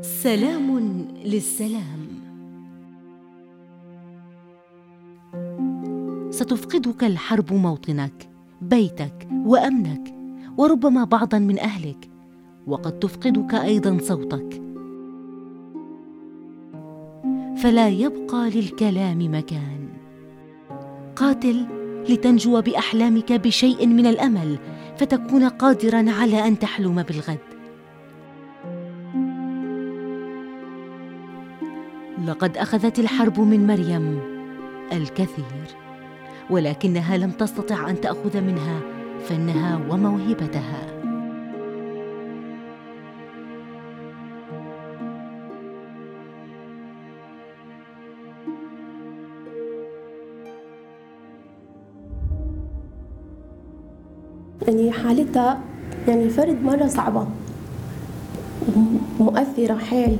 [0.00, 0.78] سلام
[1.24, 2.08] للسلام.
[6.30, 8.28] ستفقدك الحرب موطنك
[8.60, 10.14] بيتك وأمنك
[10.56, 12.10] وربما بعضا من أهلك
[12.66, 14.62] وقد تفقدك أيضا صوتك.
[17.62, 19.88] فلا يبقى للكلام مكان.
[21.16, 21.66] قاتل
[22.08, 24.58] لتنجو بأحلامك بشيء من الأمل
[24.96, 27.57] فتكون قادرا على أن تحلم بالغد.
[32.26, 34.20] لقد أخذت الحرب من مريم
[34.92, 35.76] الكثير
[36.50, 38.80] ولكنها لم تستطع أن تأخذ منها
[39.28, 40.98] فنها وموهبتها.
[54.66, 55.60] يعني حالتها
[56.08, 57.26] يعني فرد مرة صعبة
[59.20, 60.18] مؤثرة حيل.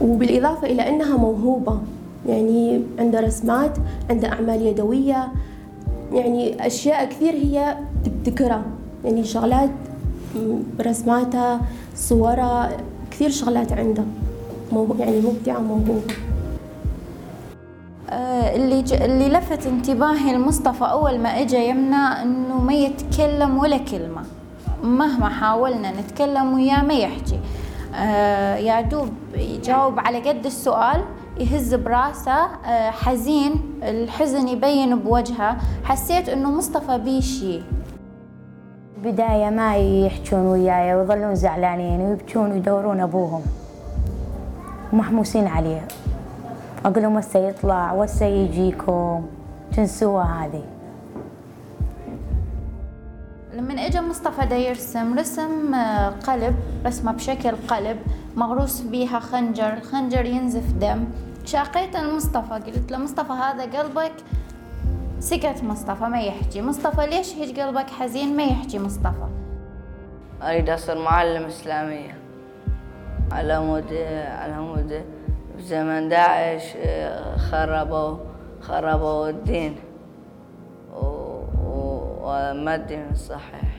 [0.00, 1.78] وبالإضافة إلى أنها موهوبة
[2.28, 3.78] يعني عندها رسمات
[4.10, 5.28] عندها أعمال يدوية
[6.12, 8.62] يعني أشياء كثير هي تبتكرها
[9.04, 9.70] يعني شغلات
[10.80, 11.60] رسماتها
[11.96, 12.70] صورها
[13.10, 14.04] كثير شغلات عندها
[14.98, 16.02] يعني مبدعة موهوبة.
[18.10, 18.92] آه، اللي ج...
[18.92, 24.22] اللي لفت انتباهي لمصطفى أول ما اجى يمنا إنه ما يتكلم ولا كلمة.
[24.82, 27.38] مهما حاولنا نتكلم وياه ما يحكي.
[27.94, 31.04] آه يا دوب يجاوب على قد السؤال
[31.38, 33.52] يهز براسه آه حزين
[33.82, 35.56] الحزن يبين بوجهه.
[35.84, 37.62] حسيت إنه مصطفى بيشي.
[39.04, 43.42] بداية ما يحجون وياي ويظلون زعلانين ويبكون ويدورون أبوهم.
[44.92, 45.88] ومحموسين عليه.
[46.84, 49.26] أقول لهم وسا يطلع وسا يجيكم.
[49.76, 50.62] تنسوها هذه؟
[53.54, 56.56] لما اجى مصطفى دا يرسم رسم آه، قلب
[56.86, 57.98] رسمة بشكل قلب
[58.36, 61.04] مغروس بيها خنجر خنجر ينزف دم.
[61.44, 64.12] شاقيت المصطفى قلت له مصطفى هذا قلبك؟
[65.20, 66.62] سكت مصطفى ما يحكي.
[66.62, 69.28] مصطفى ليش هيج قلبك حزين؟ ما يحكي مصطفى.
[70.42, 72.18] أريد أصير معلم إسلامية.
[73.32, 73.92] على مود
[74.28, 75.04] على مود
[75.58, 78.16] زمن داعش آه، خربوا
[78.60, 79.76] خربوا الدين.
[82.21, 83.78] وما الدين الصحيح